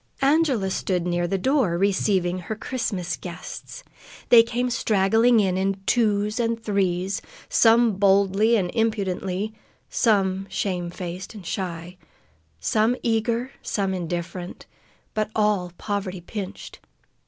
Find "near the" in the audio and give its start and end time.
1.05-1.37